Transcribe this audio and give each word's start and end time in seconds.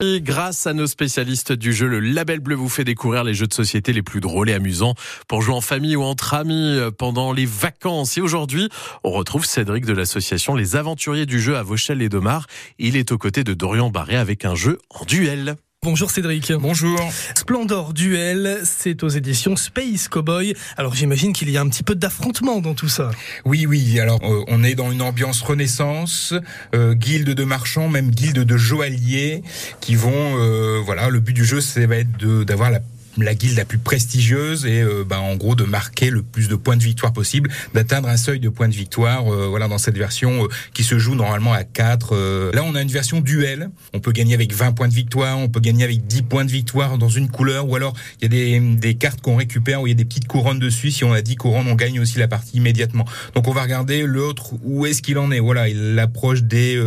Et 0.00 0.20
grâce 0.20 0.68
à 0.68 0.74
nos 0.74 0.86
spécialistes 0.86 1.52
du 1.52 1.72
jeu, 1.72 1.88
le 1.88 1.98
Label 1.98 2.38
Bleu 2.38 2.54
vous 2.54 2.68
fait 2.68 2.84
découvrir 2.84 3.24
les 3.24 3.34
jeux 3.34 3.48
de 3.48 3.52
société 3.52 3.92
les 3.92 4.02
plus 4.02 4.20
drôles 4.20 4.48
et 4.48 4.54
amusants 4.54 4.94
pour 5.26 5.42
jouer 5.42 5.56
en 5.56 5.60
famille 5.60 5.96
ou 5.96 6.04
entre 6.04 6.34
amis 6.34 6.78
pendant 6.96 7.32
les 7.32 7.46
vacances. 7.46 8.16
Et 8.16 8.20
aujourd'hui, 8.20 8.68
on 9.02 9.10
retrouve 9.10 9.44
Cédric 9.44 9.84
de 9.84 9.92
l'association 9.92 10.54
Les 10.54 10.76
Aventuriers 10.76 11.26
du 11.26 11.40
jeu 11.40 11.56
à 11.56 11.64
Vauchelles 11.64 12.00
et 12.00 12.08
Domar. 12.08 12.46
Il 12.78 12.96
est 12.96 13.10
aux 13.10 13.18
côtés 13.18 13.42
de 13.42 13.54
Dorian 13.54 13.90
Barré 13.90 14.14
avec 14.14 14.44
un 14.44 14.54
jeu 14.54 14.78
en 14.90 15.04
duel. 15.04 15.56
Bonjour 15.84 16.10
Cédric. 16.10 16.52
Bonjour. 16.54 16.98
Splendor 17.36 17.94
Duel, 17.94 18.62
c'est 18.64 19.04
aux 19.04 19.08
éditions 19.08 19.54
Space 19.54 20.08
Cowboy. 20.08 20.54
Alors 20.76 20.96
j'imagine 20.96 21.32
qu'il 21.32 21.48
y 21.50 21.56
a 21.56 21.60
un 21.60 21.68
petit 21.68 21.84
peu 21.84 21.94
d'affrontement 21.94 22.60
dans 22.60 22.74
tout 22.74 22.88
ça. 22.88 23.12
Oui, 23.44 23.64
oui. 23.64 24.00
Alors 24.00 24.18
euh, 24.24 24.42
on 24.48 24.64
est 24.64 24.74
dans 24.74 24.90
une 24.90 25.02
ambiance 25.02 25.40
renaissance, 25.40 26.34
euh, 26.74 26.94
guilde 26.94 27.30
de 27.30 27.44
marchands, 27.44 27.88
même 27.88 28.10
guilde 28.10 28.40
de 28.40 28.56
joailliers, 28.56 29.44
qui 29.80 29.94
vont, 29.94 30.36
euh, 30.40 30.82
voilà, 30.84 31.10
le 31.10 31.20
but 31.20 31.32
du 31.32 31.44
jeu, 31.44 31.60
c'est 31.60 31.86
va 31.86 31.98
être 31.98 32.10
d'avoir 32.42 32.72
la 32.72 32.80
la 33.22 33.34
guilde 33.34 33.56
la 33.56 33.64
plus 33.64 33.78
prestigieuse 33.78 34.66
et 34.66 34.82
euh, 34.82 35.04
bah, 35.04 35.20
en 35.20 35.36
gros 35.36 35.54
de 35.54 35.64
marquer 35.64 36.10
le 36.10 36.22
plus 36.22 36.48
de 36.48 36.56
points 36.56 36.76
de 36.76 36.82
victoire 36.82 37.12
possible, 37.12 37.50
d'atteindre 37.74 38.08
un 38.08 38.16
seuil 38.16 38.40
de 38.40 38.48
points 38.48 38.68
de 38.68 38.74
victoire. 38.74 39.32
Euh, 39.32 39.46
voilà 39.48 39.68
dans 39.68 39.78
cette 39.78 39.96
version 39.96 40.44
euh, 40.44 40.48
qui 40.74 40.84
se 40.84 40.98
joue 40.98 41.14
normalement 41.14 41.52
à 41.52 41.64
4. 41.64 42.52
là 42.54 42.62
on 42.64 42.74
a 42.74 42.82
une 42.82 42.88
version 42.88 43.20
duel. 43.20 43.70
On 43.94 44.00
peut 44.00 44.12
gagner 44.12 44.34
avec 44.34 44.52
20 44.52 44.72
points 44.72 44.88
de 44.88 44.94
victoire, 44.94 45.38
on 45.38 45.48
peut 45.48 45.60
gagner 45.60 45.84
avec 45.84 46.06
10 46.06 46.22
points 46.22 46.44
de 46.44 46.50
victoire 46.50 46.98
dans 46.98 47.08
une 47.08 47.28
couleur 47.28 47.68
ou 47.68 47.76
alors 47.76 47.94
il 48.20 48.24
y 48.24 48.26
a 48.26 48.28
des, 48.28 48.60
des 48.76 48.94
cartes 48.94 49.20
qu'on 49.20 49.36
récupère 49.36 49.82
où 49.82 49.86
il 49.86 49.90
y 49.90 49.92
a 49.92 49.96
des 49.96 50.04
petites 50.04 50.26
couronnes 50.26 50.58
dessus. 50.58 50.90
Si 50.90 51.04
on 51.04 51.12
a 51.12 51.22
10 51.22 51.36
couronnes, 51.36 51.68
on 51.68 51.74
gagne 51.74 52.00
aussi 52.00 52.18
la 52.18 52.28
partie 52.28 52.56
immédiatement. 52.56 53.04
Donc 53.34 53.48
on 53.48 53.52
va 53.52 53.62
regarder 53.62 54.02
l'autre 54.02 54.54
où 54.64 54.86
est-ce 54.86 55.02
qu'il 55.02 55.18
en 55.18 55.30
est. 55.30 55.40
Voilà, 55.40 55.68
il 55.68 55.98
approche 55.98 56.42
des 56.42 56.80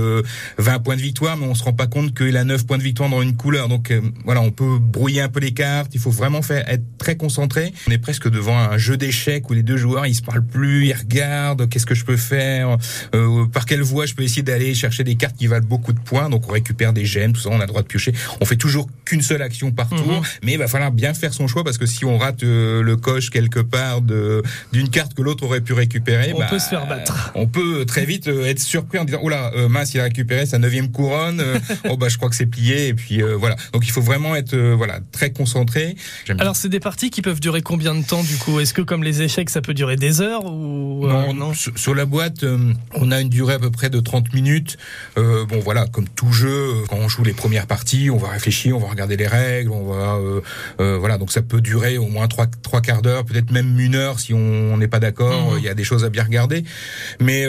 20 0.57 0.79
points 0.79 0.95
de 0.95 1.01
victoire 1.01 1.37
mais 1.37 1.45
on 1.45 1.55
se 1.55 1.63
rend 1.63 1.73
pas 1.73 1.87
compte 1.87 2.15
qu'il 2.15 2.37
a 2.37 2.43
9 2.43 2.65
points 2.65 2.77
de 2.77 2.83
victoire 2.83 3.09
dans 3.09 3.21
une 3.21 3.35
couleur. 3.35 3.67
Donc 3.67 3.93
voilà, 4.25 4.41
on 4.41 4.51
peut 4.51 4.77
brouiller 4.79 5.21
un 5.21 5.29
peu 5.29 5.39
les 5.39 5.51
cartes, 5.53 5.91
il 5.93 5.99
faut 5.99 6.11
vraiment 6.21 6.43
faire 6.43 6.69
être 6.69 6.83
très 7.01 7.15
concentré. 7.15 7.73
On 7.87 7.91
est 7.91 7.97
presque 7.97 8.29
devant 8.29 8.55
un 8.55 8.77
jeu 8.77 8.95
d'échecs 8.95 9.49
où 9.49 9.53
les 9.53 9.63
deux 9.63 9.75
joueurs 9.75 10.05
ils 10.05 10.13
se 10.13 10.21
parlent 10.21 10.45
plus, 10.45 10.85
ils 10.85 10.93
regardent 10.93 11.67
qu'est-ce 11.67 11.87
que 11.87 11.95
je 11.95 12.05
peux 12.05 12.15
faire, 12.15 12.77
euh, 13.15 13.47
par 13.47 13.65
quelle 13.65 13.81
voie 13.81 14.05
je 14.05 14.13
peux 14.13 14.21
essayer 14.21 14.43
d'aller 14.43 14.75
chercher 14.75 15.03
des 15.03 15.15
cartes 15.15 15.35
qui 15.35 15.47
valent 15.47 15.65
beaucoup 15.65 15.93
de 15.93 15.99
points. 15.99 16.29
Donc 16.29 16.47
on 16.47 16.51
récupère 16.51 16.93
des 16.93 17.05
gemmes, 17.05 17.33
tout 17.33 17.41
ça, 17.41 17.49
on 17.49 17.57
a 17.57 17.61
le 17.61 17.67
droit 17.67 17.81
de 17.81 17.87
piocher. 17.87 18.13
On 18.39 18.45
fait 18.45 18.55
toujours 18.55 18.87
qu'une 19.03 19.23
seule 19.23 19.41
action 19.41 19.71
par 19.71 19.89
tour, 19.89 19.97
mhm. 20.05 20.21
mais 20.43 20.53
il 20.53 20.59
va 20.59 20.67
falloir 20.67 20.91
bien 20.91 21.15
faire 21.15 21.33
son 21.33 21.47
choix 21.47 21.63
parce 21.63 21.79
que 21.79 21.87
si 21.87 22.05
on 22.05 22.19
rate 22.19 22.43
euh, 22.43 22.83
le 22.83 22.95
coche 22.97 23.31
quelque 23.31 23.59
part 23.59 24.01
de 24.01 24.43
d'une 24.71 24.89
carte 24.89 25.15
que 25.15 25.23
l'autre 25.23 25.43
aurait 25.43 25.61
pu 25.61 25.73
récupérer, 25.73 26.33
on 26.35 26.39
bah, 26.39 26.47
peut 26.51 26.59
se 26.59 26.69
faire 26.69 26.85
battre. 26.85 27.31
On 27.33 27.47
peut 27.47 27.83
très 27.85 28.05
vite 28.05 28.27
euh, 28.27 28.45
être 28.45 28.59
surpris 28.59 28.99
en 28.99 29.05
disant 29.05 29.21
oh 29.23 29.29
là 29.29 29.51
mince 29.69 29.95
il 29.95 29.99
a 29.99 30.03
récupéré 30.03 30.45
sa 30.45 30.59
neuvième 30.59 30.91
couronne, 30.91 31.43
oh 31.89 31.97
bah 31.97 32.09
je 32.09 32.17
crois 32.17 32.29
que 32.29 32.35
c'est 32.35 32.45
plié 32.45 32.89
et 32.89 32.93
puis 32.93 33.23
voilà. 33.23 33.55
Donc 33.73 33.87
il 33.87 33.91
faut 33.91 34.01
vraiment 34.01 34.35
être 34.35 34.55
voilà 34.55 34.99
très 35.11 35.31
concentré. 35.31 35.95
Alors 36.37 36.55
c'est 36.55 36.69
des 36.69 36.79
parties 36.91 37.09
qui 37.09 37.21
peuvent 37.21 37.39
durer 37.39 37.61
combien 37.61 37.95
de 37.95 38.03
temps 38.03 38.21
du 38.21 38.35
coup? 38.35 38.59
Est-ce 38.59 38.73
que 38.73 38.81
comme 38.81 39.01
les 39.01 39.21
échecs 39.21 39.49
ça 39.49 39.61
peut 39.61 39.73
durer 39.73 39.95
des 39.95 40.19
heures 40.19 40.43
ou 40.43 41.07
euh, 41.07 41.31
non, 41.31 41.53
Sur 41.53 41.95
la 41.95 42.03
boîte, 42.03 42.43
euh, 42.43 42.73
on 42.95 43.11
a 43.11 43.21
une 43.21 43.29
durée 43.29 43.53
à 43.53 43.59
peu 43.59 43.71
près 43.71 43.89
de 43.89 44.01
30 44.01 44.33
minutes. 44.33 44.77
Euh, 45.17 45.45
bon 45.45 45.61
voilà, 45.61 45.85
comme 45.87 46.09
tout 46.09 46.33
jeu, 46.33 46.83
quand 46.89 46.97
on 46.97 47.07
joue 47.07 47.23
les 47.23 47.31
premières 47.31 47.65
parties, 47.65 48.09
on 48.09 48.17
va 48.17 48.27
réfléchir, 48.27 48.75
on 48.75 48.81
va 48.81 48.89
regarder 48.89 49.15
les 49.15 49.27
règles, 49.27 49.71
on 49.71 49.85
va 49.85 50.19
voilà, 50.97 51.17
donc 51.17 51.31
ça 51.31 51.41
peut 51.41 51.61
durer 51.61 51.97
au 51.97 52.07
moins 52.07 52.27
trois 52.27 52.47
trois 52.61 52.81
quarts 52.81 53.01
d'heure, 53.01 53.23
peut-être 53.23 53.51
même 53.51 53.79
une 53.79 53.95
heure 53.95 54.19
si 54.19 54.33
on 54.33 54.75
n'est 54.75 54.89
pas 54.89 54.99
d'accord. 54.99 55.53
Mhm. 55.53 55.59
Il 55.59 55.63
y 55.63 55.69
a 55.69 55.73
des 55.73 55.85
choses 55.85 56.03
à 56.03 56.09
bien 56.09 56.25
regarder, 56.25 56.65
mais 57.21 57.45